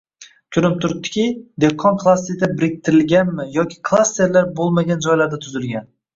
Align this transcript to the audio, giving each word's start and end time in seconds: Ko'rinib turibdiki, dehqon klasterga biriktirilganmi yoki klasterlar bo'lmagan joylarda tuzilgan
Ko'rinib 0.55 0.77
turibdiki, 0.85 1.25
dehqon 1.63 1.99
klasterga 2.05 2.49
biriktirilganmi 2.55 3.47
yoki 3.59 3.79
klasterlar 3.91 4.51
bo'lmagan 4.63 5.07
joylarda 5.11 5.43
tuzilgan 5.47 5.89